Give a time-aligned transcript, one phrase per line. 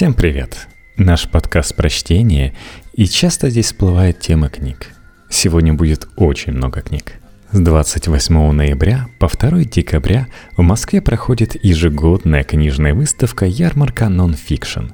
[0.00, 0.66] Всем привет!
[0.96, 2.54] Наш подкаст про чтение,
[2.94, 4.94] и часто здесь всплывает тема книг.
[5.28, 7.20] Сегодня будет очень много книг.
[7.52, 14.92] С 28 ноября по 2 декабря в Москве проходит ежегодная книжная выставка «Ярмарка Nonfiction».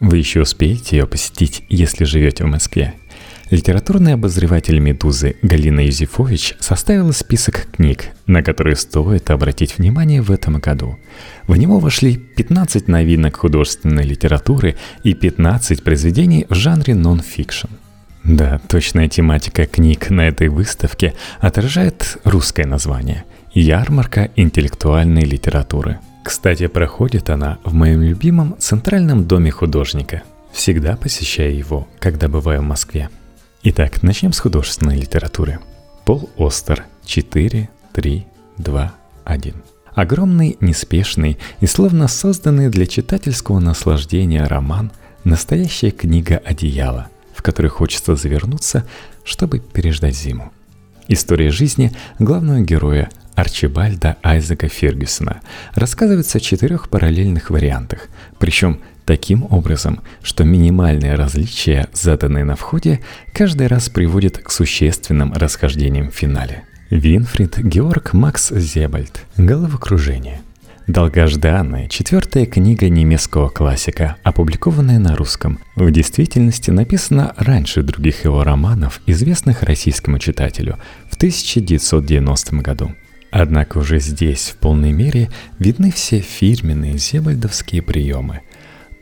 [0.00, 2.94] Вы еще успеете ее посетить, если живете в Москве.
[3.50, 10.58] Литературный обозреватель «Медузы» Галина Юзефович составила список книг, на которые стоит обратить внимание в этом
[10.58, 10.98] году.
[11.46, 17.68] В него вошли 15 новинок художественной литературы и 15 произведений в жанре нон-фикшн.
[18.22, 26.00] Да, точная тематика книг на этой выставке отражает русское название– «Ярмарка интеллектуальной литературы».
[26.22, 30.22] Кстати, проходит она в моем любимом Центральном доме художника.
[30.52, 33.08] Всегда посещаю его, когда бываю в Москве.
[33.64, 35.58] Итак, начнем с художественной литературы.
[36.04, 36.84] Пол Остер.
[37.04, 38.26] 4, 3,
[38.58, 38.94] 2,
[39.24, 39.54] 1.
[39.94, 44.92] Огромный, неспешный и словно созданный для читательского наслаждения роман–
[45.24, 48.84] настоящая книга одеяла– в который хочется завернуться,
[49.24, 50.52] чтобы переждать зиму.
[51.08, 55.40] История жизни главного героя Арчибальда Айзека Фергюсона
[55.74, 63.00] рассказывается в четырех параллельных вариантах, причем таким образом, что минимальные различия, заданные на входе,
[63.32, 66.64] каждый раз приводят к существенным расхождениям в финале.
[66.90, 69.24] Винфрид Георг Макс Зебальд.
[69.38, 70.42] Головокружение.
[70.86, 79.00] Долгожданная четвертая книга немецкого классика, опубликованная на русском, в действительности написана раньше других его романов,
[79.06, 80.76] известных российскому читателю,
[81.10, 82.92] в 1990 году.
[83.30, 88.42] Однако уже здесь в полной мере видны все фирменные зебальдовские приемы.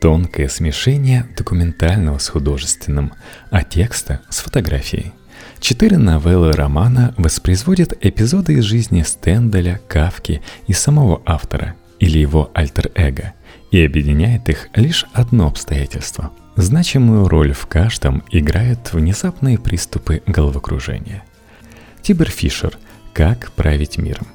[0.06, 3.12] Тонкое смешение документального с художественным,
[3.50, 5.12] а текста с фотографией–
[5.58, 13.32] Четыре новеллы романа воспроизводят эпизоды из жизни Стенделя, Кавки и самого автора или его альтер-эго,
[13.72, 16.30] и объединяет их лишь одно обстоятельство.
[16.54, 21.24] Значимую роль в каждом играют внезапные приступы головокружения.
[22.02, 22.78] Тибер Фишер
[23.12, 24.28] «Как править миром»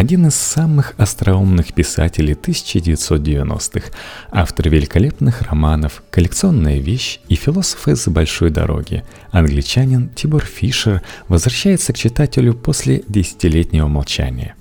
[0.00, 3.90] один из самых остроумных писателей 1990-х,
[4.30, 11.98] автор великолепных романов, коллекционная вещь и философ из большой дороги, англичанин Тибор Фишер возвращается к
[11.98, 14.54] читателю после десятилетнего молчания.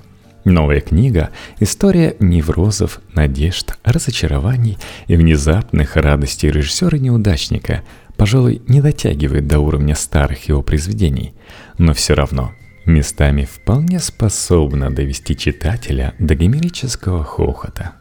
[0.44, 1.30] Новая книга–
[1.62, 4.78] история неврозов, надежд, разочарований
[5.08, 7.84] и внезапных радостей режиссера-неудачника,
[8.18, 11.34] пожалуй, не дотягивает до уровня старых его произведений,
[11.78, 12.52] но все равно
[12.86, 17.94] местами вполне способна довести читателя до гомерического хохота.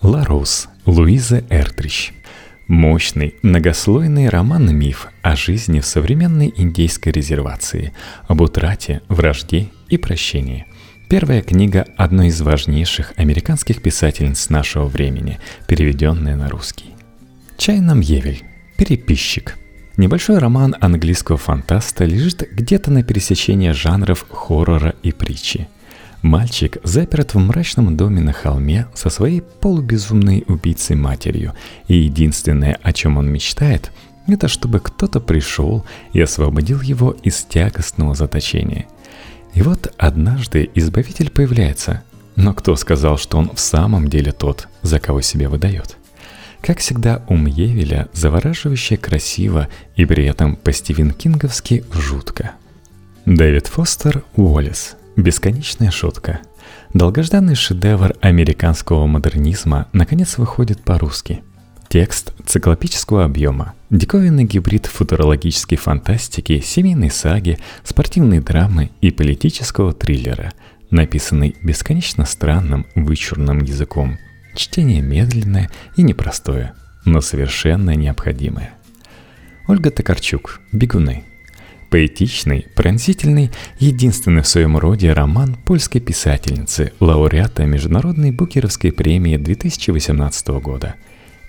[0.00, 2.12] Ларус, Луиза Эртрич.
[2.68, 7.92] Мощный, многослойный роман-миф о жизни в современной индейской резервации,
[8.28, 10.66] об утрате, вражде и прощении.
[11.08, 16.94] Первая книга одной из важнейших американских писательниц нашего времени, переведенная на русский.
[17.58, 18.42] Чайном Евель.
[18.76, 19.58] Переписчик–
[19.96, 25.68] Небольшой роман английского фантаста лежит где-то на пересечении жанров хоррора и притчи.
[26.22, 31.52] Мальчик заперт в мрачном доме на холме со своей полубезумной убийцей-матерью,
[31.88, 33.92] и единственное, о чем он мечтает,
[34.26, 38.86] это чтобы кто-то пришел и освободил его из тягостного заточения.
[39.52, 42.02] И вот однажды Избавитель появляется,
[42.36, 45.98] но кто сказал, что он в самом деле тот, за кого себя выдает?
[46.62, 52.52] Как всегда, ум Евеля завораживающе красиво и при этом по-стивен-кинговски жутко.
[53.26, 54.94] Дэвид Фостер Уоллес.
[55.16, 56.38] Бесконечная шутка.
[56.94, 61.42] Долгожданный шедевр американского модернизма наконец выходит по-русски.
[61.88, 70.52] Текст циклопического объема, диковинный гибрид футурологической фантастики, семейной саги, спортивной драмы и политического триллера,
[70.90, 74.16] написанный бесконечно странным вычурным языком–
[74.54, 76.74] Чтение медленное и непростое,
[77.04, 78.74] но совершенно необходимое.
[79.66, 81.24] Ольга Токарчук «Бегуны».
[81.90, 90.94] Поэтичный, пронзительный, единственный в своем роде роман польской писательницы, лауреата Международной Букеровской премии 2018 года.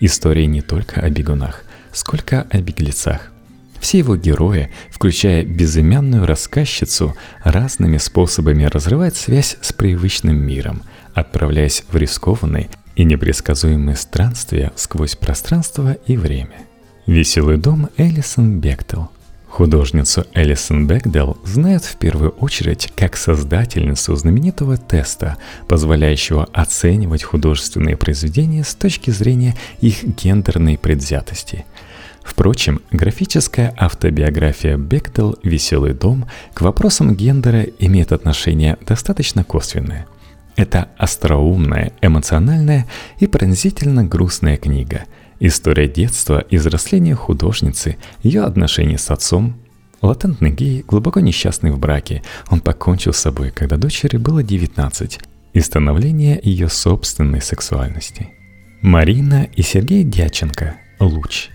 [0.02, 1.64] История не только о бегунах,
[1.94, 3.32] сколько о беглецах.
[3.80, 10.84] Все его герои, включая безымянную рассказчицу, разными способами разрывают связь с привычным миром,
[11.14, 16.62] отправляясь в рискованный, и непредсказуемые странствия сквозь пространство и время.
[17.06, 19.10] Веселый дом Элисон Бектел.
[19.48, 25.38] Художницу Элисон Бекдел знают в первую очередь как создательницу знаменитого теста,
[25.68, 31.66] позволяющего оценивать художественные произведения с точки зрения их гендерной предвзятости.
[32.24, 40.08] Впрочем, графическая автобиография Бектел «Веселый дом» к вопросам гендера имеет отношение достаточно косвенное.
[40.56, 42.86] Это остроумная, эмоциональная
[43.20, 45.06] и пронзительно грустная книга.
[45.40, 49.56] История детства и взросления художницы, ее отношения с отцом,
[50.02, 52.22] латентный гей, глубоко несчастный в браке.
[52.50, 55.20] Он покончил с собой, когда дочери было 19,
[55.54, 58.30] и становление ее собственной сексуальности.
[58.82, 61.50] Марина и Сергей Дяченко «Луч».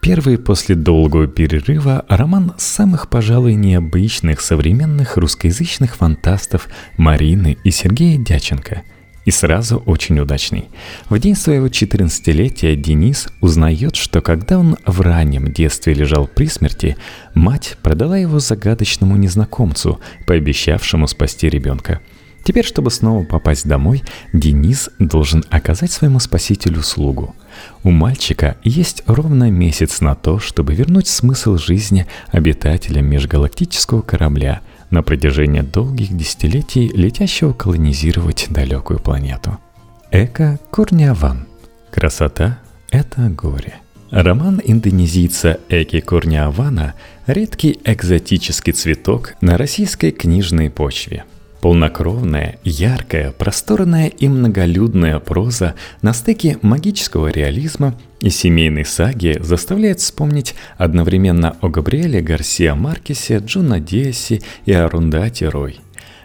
[0.00, 8.82] Первый после долгого перерыва роман самых, пожалуй, необычных современных русскоязычных фантастов Марины и Сергея Дяченко–
[9.24, 10.64] и сразу очень удачный.
[11.08, 16.96] В день своего 14-летия Денис узнает, что когда он в раннем детстве лежал при смерти,
[17.34, 22.00] мать продала его загадочному незнакомцу, пообещавшему спасти ребенка.
[22.44, 24.02] Теперь, чтобы снова попасть домой,
[24.32, 27.34] Денис должен оказать своему спасителю услугу.
[27.84, 34.60] У мальчика есть ровно месяц на то, чтобы вернуть смысл жизни обитателям межгалактического корабля–
[34.90, 39.58] на протяжении долгих десятилетий летящего колонизировать далекую планету.
[40.10, 41.46] Эко Курниаван.
[41.90, 42.58] Красота–
[42.90, 43.74] это горе.
[44.10, 46.94] Роман индонезийца Эки Курниавана–
[47.26, 51.24] редкий экзотический цветок на российской книжной почве–
[51.60, 60.54] Полнокровная, яркая, просторная и многолюдная проза на стыке магического реализма и семейной саги заставляет вспомнить
[60.78, 65.80] одновременно о Габриэле Гарсия Маркесе, Джуна Диасе и Арундати Рой.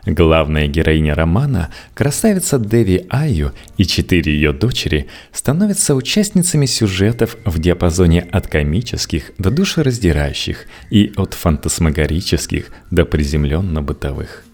[0.06, 8.22] Главная героиня романа, красавица Деви Айю и четыре ее дочери становятся участницами сюжетов в диапазоне
[8.22, 14.46] от комических до душераздирающих и от фантасмагорических до приземленно-бытовых.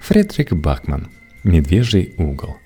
[0.00, 1.08] Фредерик Бакман
[1.44, 2.56] «Медвежий угол».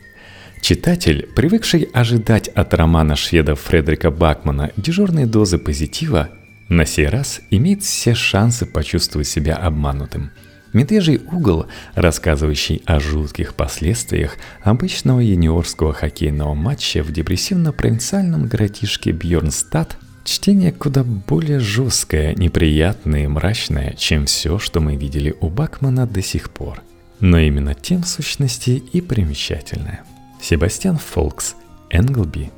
[0.63, 6.31] Читатель, привыкший ожидать от романа шведа Фредерика Бакмана дежурной дозы позитива,
[6.69, 10.31] на сей раз имеет все шансы почувствовать себя обманутым.
[10.73, 20.73] «Медвежий угол», рассказывающий о жутких последствиях обычного юниорского хоккейного матча в депрессивно-провинциальном городишке Бьорнстад, чтение
[20.73, 26.51] куда более жесткое, неприятное и мрачное, чем все, что мы видели у Бакмана до сих
[26.51, 26.81] пор–
[27.25, 30.03] но именно тем в сущности и примечательное.
[30.43, 31.55] Себастьян Фолкс,
[31.88, 32.50] Энглби,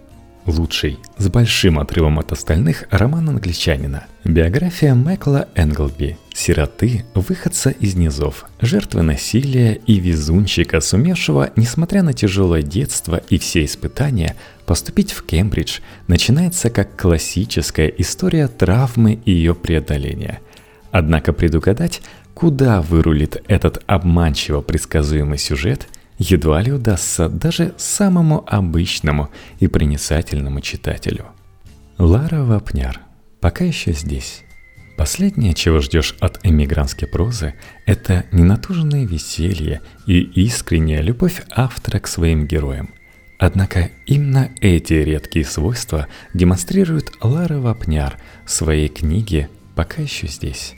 [0.45, 4.07] лучший, с большим отрывом от остальных, роман англичанина.
[4.25, 12.63] Биография Майкла Энглби, сироты, выходца из низов, жертвы насилия и везунчика, сумевшего, несмотря на тяжелое
[12.63, 14.35] детство и все испытания,
[14.67, 15.79] поступить в Кембридж,
[16.09, 20.41] начинается как классическая история травмы и ее преодоления.
[20.91, 22.03] Однако предугадать,
[22.37, 25.89] Куда вырулит этот обманчиво предсказуемый сюжет,
[26.19, 31.25] едва ли удастся даже самому обычному и проницательному читателю.
[31.97, 33.01] Лара Вапняр
[33.41, 34.43] пока еще здесь.
[34.99, 37.55] Последнее, чего ждешь от эмигрантской прозы,
[37.87, 42.91] это ненатуженное веселье и искренняя любовь автора к своим героям.
[43.39, 50.75] Однако именно эти редкие свойства демонстрирует Лара Вапняр в своей книге «Пока еще здесь».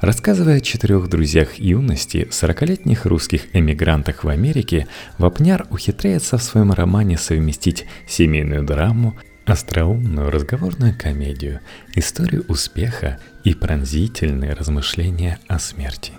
[0.00, 4.86] Рассказывая о четырех друзьях юности, 40-летних русских эмигрантах в Америке,
[5.18, 9.14] Вапняр ухитряется в своем романе совместить семейную драму,
[9.44, 11.60] остроумную разговорную комедию,
[11.94, 16.12] историю успеха и пронзительные размышления о смерти.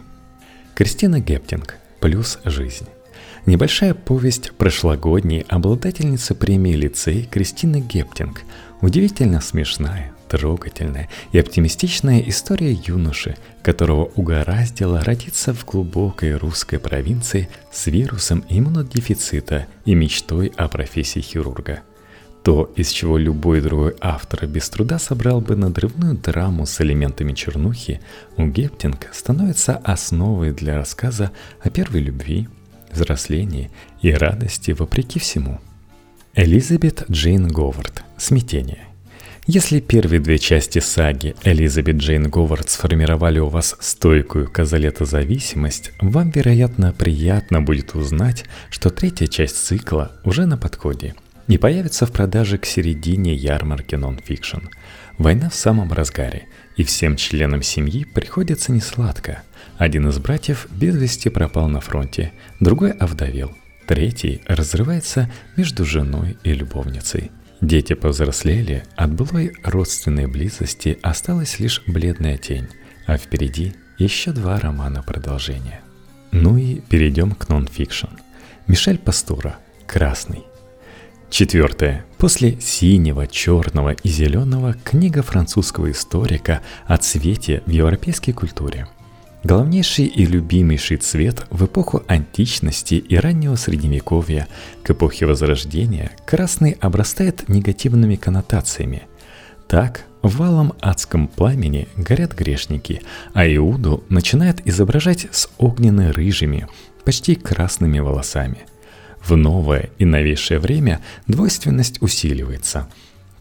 [0.75, 2.87] Кристина Гептинг «Плюс жизнь».
[3.47, 8.43] Небольшая повесть прошлогодней обладательницы премии лицей Кристины Гептинг,
[8.81, 17.87] удивительно смешная, трогательная и оптимистичная история юноши, которого угораздило родиться в глубокой русской провинции с
[17.87, 21.81] вирусом иммунодефицита и мечтой о профессии хирурга.
[22.43, 27.99] То, из чего любой другой автор без труда собрал бы надрывную драму с элементами чернухи,
[28.37, 32.47] у Гептинг становится основой для рассказа о первой любви,
[32.89, 33.69] взрослении
[34.01, 35.59] и радости вопреки всему.
[36.33, 38.90] Элизабет Джейн Говард «Смятение»
[39.53, 46.93] Если первые две части саги Элизабет Джейн Говард сформировали у вас стойкую казалетозависимость, вам, вероятно,
[46.93, 51.15] приятно будет узнать, что третья часть цикла уже на подходе
[51.49, 54.69] и появится в продаже к середине ярмарки нон-фикшн.
[55.17, 59.43] Война в самом разгаре, и всем членам семьи приходится несладко.
[59.77, 62.31] Один из братьев без вести пропал на фронте,
[62.61, 63.51] другой овдовел,
[63.85, 67.31] третий разрывается между женой и любовницей–
[67.61, 72.67] Дети повзрослели, от былой родственной близости осталась лишь бледная тень,
[73.05, 75.81] а впереди еще два романа продолжения.
[76.31, 78.07] Ну и перейдем к нон-фикшн.
[78.65, 80.43] Мишель Пастура «Красный».
[81.29, 82.03] Четвертое.
[82.17, 88.87] После синего, черного и зеленого книга французского историка о цвете в европейской культуре.
[89.43, 94.47] Главнейший и любимейший цвет в эпоху античности и раннего средневековья,
[94.83, 99.03] к эпохе Возрождения, красный обрастает негативными коннотациями.
[99.67, 103.01] Так, в валом адском пламени горят грешники,
[103.33, 106.67] а Иуду начинает изображать с огненно-рыжими,
[107.03, 108.59] почти красными волосами.
[109.25, 112.87] В новое и новейшее время двойственность усиливается.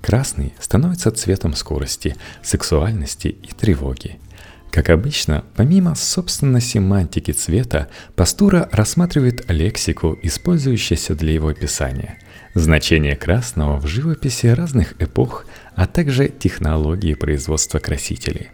[0.01, 4.19] Красный становится цветом скорости, сексуальности и тревоги–
[4.71, 12.19] как обычно, помимо собственной семантики цвета, Пастура рассматривает лексику, использующуюся для его описания,
[12.55, 18.49] значение красного в живописи разных эпох, а также технологии производства красителей.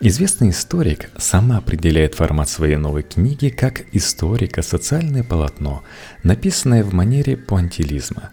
[0.01, 5.85] Известный историк сама определяет формат своей новой книги как историко-социальное полотно,
[6.23, 8.29] написанное в манере пуантилизма.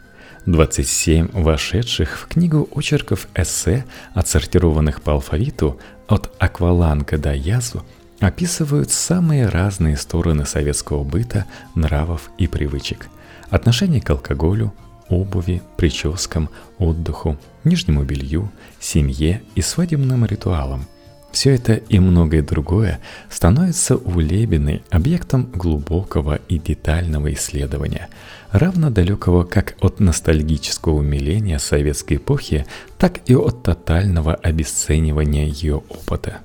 [0.45, 7.85] 27 вошедших в книгу очерков эссе, отсортированных по алфавиту от акваланга до язу,
[8.19, 13.07] описывают самые разные стороны советского быта, нравов и привычек.
[13.49, 14.73] Отношение к алкоголю,
[15.07, 18.51] обуви, прическам, отдыху, нижнему белью,
[18.81, 20.87] семье и свадебным ритуалам–
[21.33, 22.99] все это и многое другое
[23.29, 28.07] становится у Лебины объектом глубокого и детального исследования,
[28.51, 32.65] равно далекого как от ностальгического умиления советской эпохи,
[32.97, 36.37] так и от тотального обесценивания ее опыта.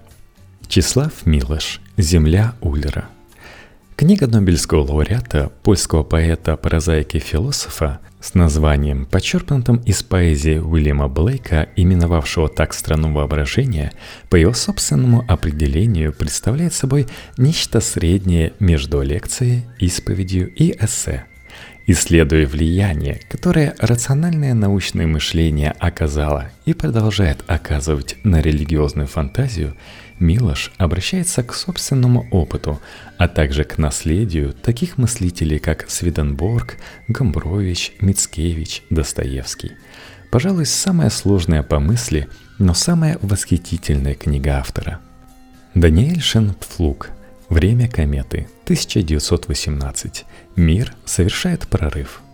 [0.67, 3.09] Числав Милош «Земля Ульра»
[3.99, 11.69] Книга Нобелевского лауреата, польского поэта, прозаика и философа с названием, подчеркнутым из поэзии Уильяма Блейка,
[11.75, 13.93] именовавшего так страну воображения,
[14.31, 21.25] по его собственному определению представляет собой нечто среднее между лекцией, исповедью и эссе.
[21.89, 29.75] Исследуя влияние, которое рациональное научное мышление оказало и продолжает оказывать на религиозную фантазию–
[30.19, 32.81] Милош обращается к собственному опыту,
[33.19, 39.73] а также к наследию таких мыслителей, как Свиденборг, Гомбрович, Мицкевич, Достоевский.
[40.31, 45.01] Пожалуй, самая сложная по мысли, но самая восхитительная книга автора.
[45.75, 47.11] Даниэль Шенпфлуг
[47.49, 50.25] «Время кометы», 1918.
[50.57, 52.21] Мир совершает прорыв–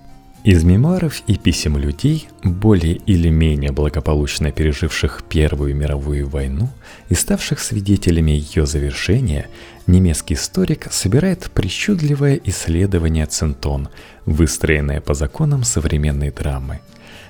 [0.45, 6.69] из мемуаров и писем людей, более или менее благополучно переживших Первую мировую войну
[7.09, 9.49] и ставших свидетелями ее завершения,
[9.87, 13.89] немецкий историк собирает причудливое исследование Центон,
[14.27, 16.81] выстроенное по законам современной драмы.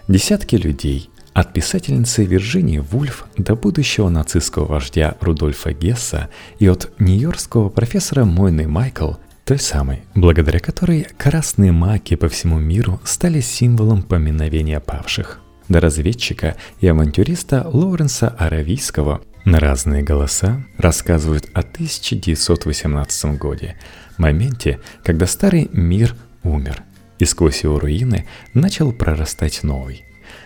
[0.08, 7.68] Десятки людей, от писательницы Вирджинии Вульф до будущего нацистского вождя Рудольфа Гесса и от нью-йоркского
[7.68, 9.12] профессора Мойны Майкл–
[9.44, 15.40] той самой, благодаря которой красные маки по всему миру стали символом поминовения павших.
[15.68, 23.76] До разведчика и авантюриста Лоуренса Аравийского на разные голоса рассказывают о 1918 годе,
[24.16, 26.82] моменте, когда старый мир умер,
[27.18, 30.04] и сквозь его руины начал прорастать новый.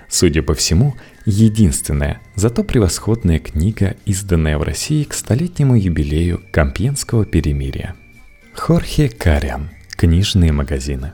[0.08, 7.94] Судя по всему, единственная, зато превосходная книга, изданная в России к столетнему юбилею Компьенского перемирия–
[8.58, 9.70] Хорхе Кариан.
[9.96, 11.12] Книжные магазины.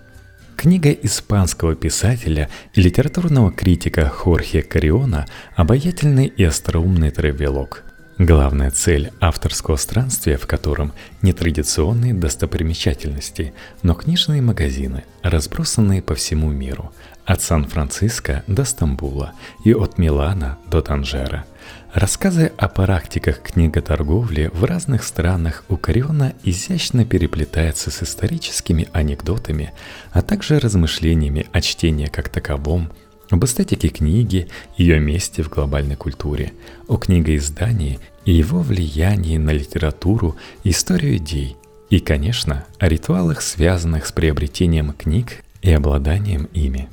[0.57, 7.85] Книга испанского писателя и литературного критика Хорхе Кариона «Обаятельный и остроумный травелок».
[8.19, 16.51] Главная цель авторского странствия, в котором не традиционные достопримечательности, но книжные магазины, разбросанные по всему
[16.51, 16.93] миру,
[17.25, 19.33] от Сан-Франциско до Стамбула
[19.65, 21.45] и от Милана до Танжера–
[21.93, 29.73] Рассказы о практиках книготорговли в разных странах у Кариона изящно переплетаются с историческими анекдотами,
[30.11, 32.91] а также размышлениями о чтении как таковом,
[33.31, 36.53] об эстетике книги, ее месте в глобальной культуре,
[36.89, 41.57] о книгоиздании и его влиянии на литературу, историю идей,
[41.91, 46.89] и, конечно, о ритуалах, связанных с приобретением книг и обладанием ими.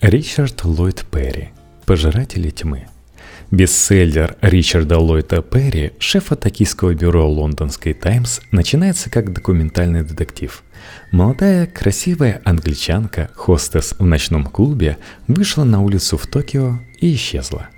[0.00, 1.50] Ричард Ллойд Перри
[1.84, 2.88] «Пожиратели тьмы»–
[3.50, 10.62] Бестселлер Ричарда Ллойда Перри, шефа токийского бюро лондонской «Таймс», начинается как документальный детектив.
[11.12, 14.98] Молодая, красивая англичанка, хостес в ночном клубе,
[15.28, 17.68] вышла на улицу в Токио и исчезла.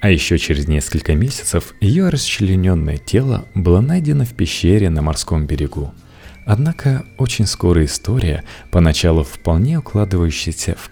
[0.00, 5.92] А еще через несколько месяцев ее расчлененное тело было найдено в пещере на морском берегу.
[6.46, 10.88] Однако очень скоро история, поначалу вполне укладывающаяся в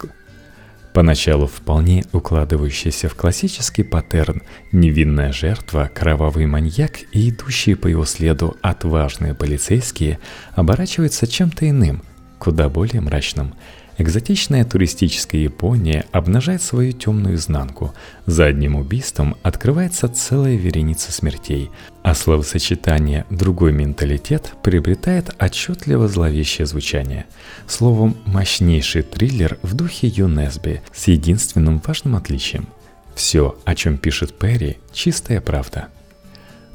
[0.99, 8.57] Поначалу вполне укладывающийся в классический паттерн невинная жертва, кровавый маньяк и идущие по его следу
[8.63, 10.19] отважные полицейские
[10.57, 12.03] оборачиваются чем-то иным,
[12.41, 13.55] куда более мрачном.
[14.01, 17.95] Экзотичная туристическая Япония обнажает свою темную изнанку.
[18.27, 21.73] За одним убийством открывается целая вереница смертей,
[22.05, 27.27] а словосочетание «другой менталитет» приобретает отчетливо зловещее звучание.
[27.67, 32.69] Словом, мощнейший триллер в духе ЮНЕСБИ с единственным важным отличием.
[33.17, 35.89] Все, о чем пишет Перри, чистая правда.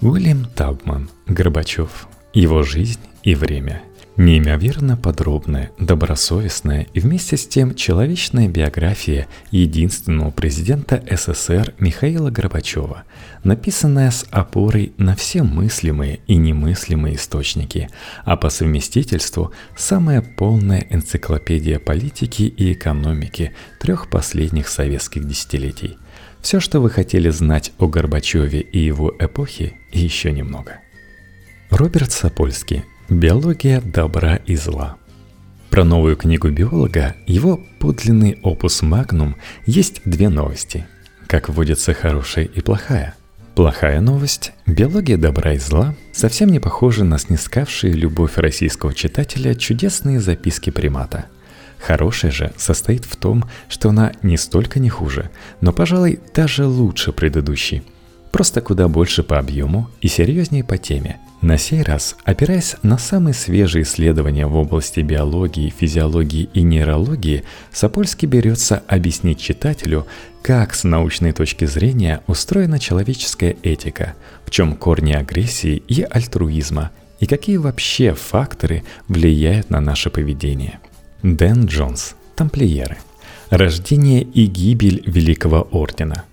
[0.01, 3.81] Уильям Табман, Горбачев, его жизнь и время–
[4.15, 13.05] Неимоверно подробная, добросовестная и вместе с тем человечная биография единственного президента СССР Михаила Горбачева,
[13.43, 17.89] написанная с опорой на все мыслимые и немыслимые источники,
[18.23, 25.97] а по совместительству самая полная энциклопедия политики и экономики трех последних советских десятилетий.
[26.39, 30.81] Все, что вы хотели знать о Горбачеве и его эпохе, и еще немного.
[31.71, 34.95] Роберт Сапольский Биология добра и зла.
[35.69, 40.87] Про новую книгу биолога, его подлинный опус магнум, есть две новости.
[41.27, 43.15] Как водится хорошая и плохая.
[43.55, 50.21] Плохая новость– биология добра и зла совсем не похожа на снискавшие любовь российского читателя чудесные
[50.21, 51.25] записки примата.
[51.79, 55.29] Хорошая же состоит в том, что она не столько не хуже,
[55.59, 57.83] но, пожалуй, даже лучше предыдущей.
[58.31, 63.33] Просто куда больше по объему и серьезнее по теме– на сей раз, опираясь на самые
[63.33, 70.07] свежие исследования в области биологии, физиологии и нейрологии, Сапольский берется объяснить читателю,
[70.41, 77.25] как с научной точки зрения устроена человеческая этика, в чем корни агрессии и альтруизма, и
[77.25, 80.79] какие вообще факторы влияют на наше поведение.
[81.23, 82.97] Дэн Джонс, тамплиеры.
[83.49, 86.23] Рождение и гибель Великого Ордена–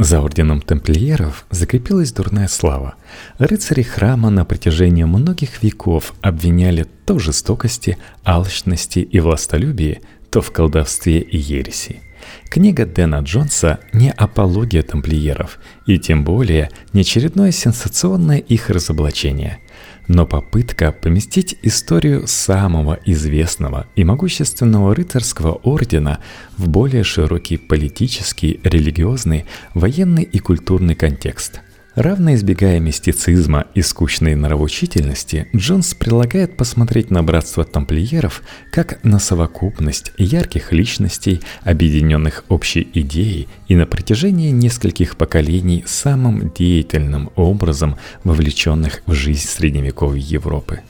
[0.00, 2.94] за орденом тамплиеров закрепилась дурная слава.
[3.38, 10.52] Рыцари храма на протяжении многих веков обвиняли то в жестокости, алчности и властолюбии, то в
[10.52, 12.00] колдовстве и ереси.
[12.48, 19.58] Книга Дэна Джонса не апология тамплиеров, и тем более не очередное сенсационное их разоблачение–
[20.08, 26.18] но попытка поместить историю самого известного и могущественного рыцарского ордена
[26.56, 31.60] в более широкий политический, религиозный, военный и культурный контекст–
[32.00, 38.40] Равно избегая мистицизма и скучной нравоучительности, Джонс предлагает посмотреть на братство тамплиеров
[38.72, 47.28] как на совокупность ярких личностей, объединенных общей идеей и на протяжении нескольких поколений самым деятельным
[47.36, 50.80] образом вовлеченных в жизнь средневековой Европы.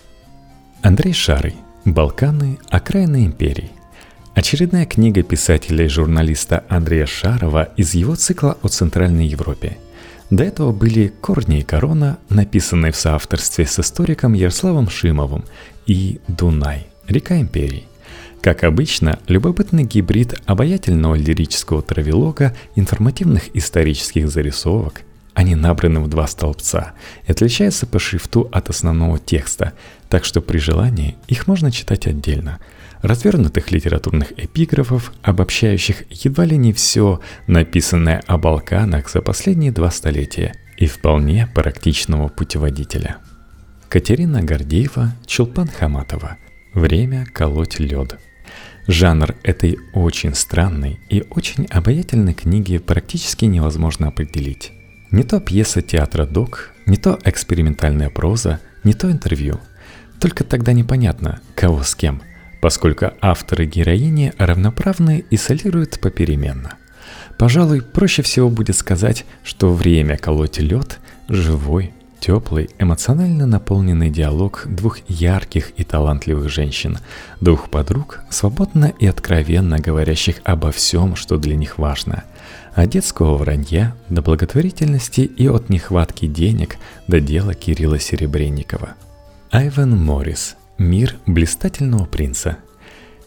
[0.81, 1.57] Андрей Шарый.
[1.85, 2.61] Балканы.
[2.69, 3.73] Окраины империи.
[4.37, 9.77] Очередная книга писателя и журналиста Андрея Шарова из его цикла о Центральной Европе–
[10.31, 15.45] до этого были «Корни и корона», написанные в соавторстве с историком Ярославом Шимовым,
[15.87, 16.87] и «Дунай.
[17.09, 17.85] Река империи».
[18.41, 25.03] Как обычно, любопытный гибрид обаятельного лирического травелога, информативных исторических зарисовок.
[25.35, 26.93] Они набраны в два столбца
[27.27, 29.75] и отличаются по шрифту от основного текста,
[30.09, 32.61] так что при желании их можно читать отдельно–
[33.03, 40.55] развернутых литературных эпиграфов, обобщающих едва ли не все, написанное о Балканах за последние два столетия,
[40.77, 43.19] и вполне практичного путеводителя.
[43.89, 46.39] Катерина Гордеева, Чулпан Хаматова.
[46.73, 48.19] Время колоть лед.
[48.87, 54.73] Жанр этой очень странной и очень обаятельной книги практически невозможно определить.
[55.11, 59.61] Не то пьеса театра «Док», не то экспериментальная проза, не то интервью.
[60.19, 62.23] Только тогда непонятно, кого с кем–
[62.61, 66.75] поскольку авторы героини равноправны и солируют попеременно.
[67.39, 74.99] Пожалуй, проще всего будет сказать, что время колоть лед– живой, теплый, эмоционально наполненный диалог двух
[75.09, 76.99] ярких и талантливых женщин,
[77.41, 82.25] двух подруг, свободно и откровенно говорящих обо всем, что для них важно.
[82.75, 86.77] От детского вранья до благотворительности и от нехватки денег
[87.09, 88.91] до дела Кирилла Серебренникова.
[89.51, 92.57] Айвен Моррис– Мир блистательного принца.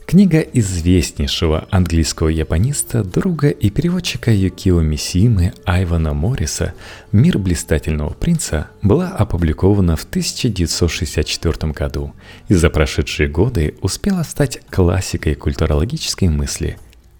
[0.07, 6.73] Книга известнейшего английского япониста, друга и переводчика Юкио Мисимы Айвана Морриса
[7.11, 12.15] «Мир блистательного принца» была опубликована в 1964 году
[12.47, 16.79] и за прошедшие годы успела стать классикой культурологической мысли.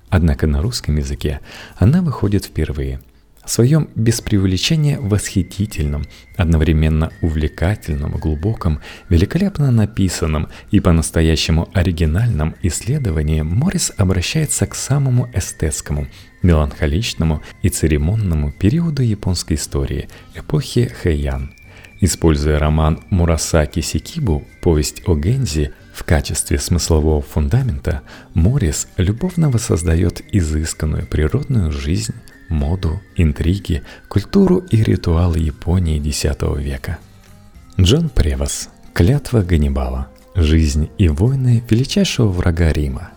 [0.10, 1.42] Однако на русском языке
[1.78, 3.02] она выходит впервые–
[3.46, 6.06] в своем без преувеличения восхитительном,
[6.38, 8.80] одновременно увлекательном, глубоком,
[9.10, 16.08] великолепно написанном и по-настоящему оригинальном исследовании Моррис обращается к самому эстетскому,
[16.42, 21.54] меланхоличному и церемонному периоду японской истории, эпохи Хэйян.
[22.00, 28.02] Используя роман Мурасаки Сикибу «Повесть о Гензи», В качестве смыслового фундамента
[28.34, 32.16] Моррис любовно воссоздает изысканную природную жизнь,
[32.50, 36.26] моду, интриги, культуру и ритуалы Японии X
[36.58, 36.98] века.
[37.80, 38.70] Джон Превос.
[38.94, 40.10] Клятва Ганнибала.
[40.36, 43.12] Жизнь и войны величайшего врага Рима.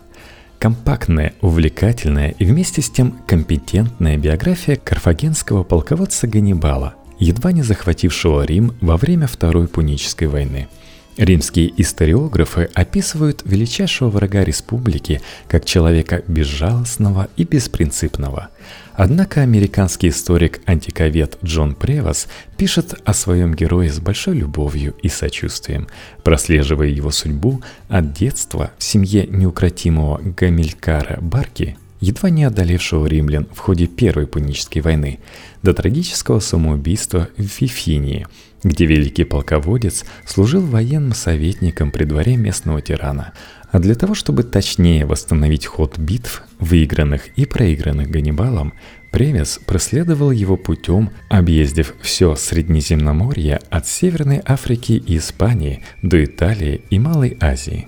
[0.59, 8.75] Компактная, увлекательная и вместе с тем компетентная биография карфагенского полководца Ганнибала, едва не захватившего Рим
[8.81, 10.67] во время Второй Пунической войны–
[11.17, 18.49] Римские историографы описывают величайшего врага республики как человека безжалостного и беспринципного.
[18.93, 25.87] Однако американский историк-антиковед Джон Превас пишет о своем герое с большой любовью и сочувствием,
[26.23, 33.59] прослеживая его судьбу от детства в семье неукротимого Гамилькара Барки едва не одолевшего римлян в
[33.59, 35.19] ходе Первой Пунической войны,
[35.63, 38.27] до трагического самоубийства в Фифинии,
[38.67, 43.33] где великий полководец служил военным советником при дворе местного тирана,
[43.71, 48.73] а для того, чтобы точнее восстановить ход битв, выигранных и проигранных Ганнибалом,
[49.11, 56.99] Превес проследовал его путем, объездив все Среднеземноморье от Северной Африки и Испании до Италии и
[56.99, 57.87] Малой Азии.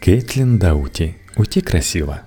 [0.00, 1.16] Кейтлин Даути.
[1.36, 2.22] Уйти красиво.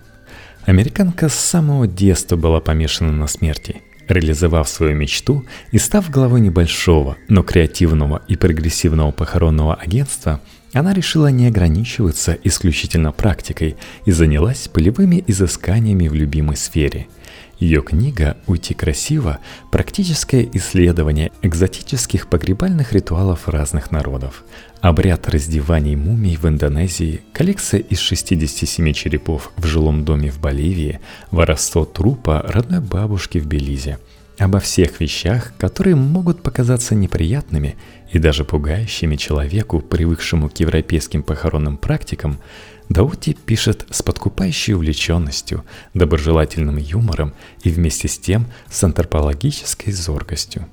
[0.65, 3.81] Американка с самого детства была помешана на смерти.
[4.07, 10.39] Реализовав свою мечту и став главой небольшого, но креативного и прогрессивного похоронного агентства,
[10.77, 17.07] она решила не ограничиваться исключительно практикой и занялась полевыми изысканиями в любимой сфере–
[17.59, 19.39] ее книга «Уйти красиво»–
[19.71, 24.43] практическое исследование экзотических погребальных ритуалов разных народов.
[24.79, 30.99] Обряд раздеваний мумий в Индонезии, коллекция из 67 черепов в жилом доме в Боливии,
[31.31, 33.97] воровство трупа родной бабушки в Белизе.
[34.37, 37.75] Обо всех вещах, которые могут показаться неприятными
[38.11, 42.39] и даже пугающими человеку, привыкшему к европейским похоронным практикам–
[42.89, 50.67] Даути пишет с подкупающей увлеченностью, доброжелательным юмором и вместе с тем с антропологической зоркостью.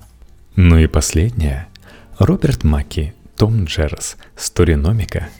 [0.55, 1.67] Ну и последнее.
[2.19, 5.29] Роберт Маки, Том Джеррес, Сториномика–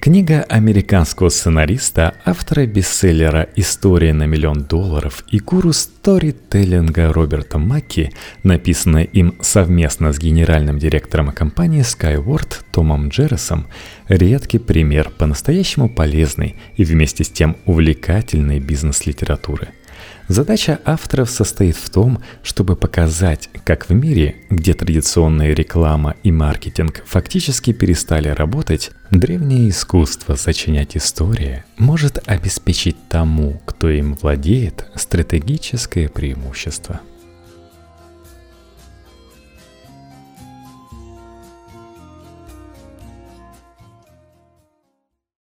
[0.00, 8.12] Книга американского сценариста, автора бестселлера «История на миллион долларов» и гуру сторителлинга Роберта Макки,
[8.44, 13.66] написанная им совместно с генеральным директором компании Skyward Томом Джеррисом,
[14.08, 19.70] редкий пример по-настоящему полезной и вместе с тем увлекательной бизнес-литературы–
[20.28, 27.04] Задача авторов состоит в том, чтобы показать, как в мире, где традиционная реклама и маркетинг
[27.06, 37.00] фактически перестали работать, древнее искусство сочинять истории может обеспечить тому, кто им владеет, стратегическое преимущество–